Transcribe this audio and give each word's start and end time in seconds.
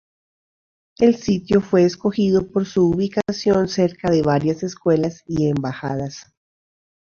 El 0.97 1.15
sitio 1.15 1.61
fue 1.61 1.83
escogido 1.83 2.49
por 2.49 2.65
su 2.65 2.89
ubicación 2.89 3.67
cerca 3.69 4.09
de 4.09 4.23
varias 4.23 4.63
escuelas 4.63 5.21
y 5.27 5.45
embajadas. 5.47 6.25